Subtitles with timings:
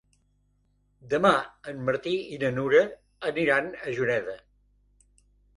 [1.11, 1.33] Demà
[1.73, 2.81] en Martí i na Nura
[3.33, 4.37] aniran a Juneda.